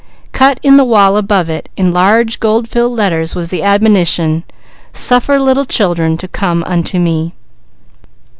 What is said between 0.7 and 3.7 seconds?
the wall above it in large gold filled letters was the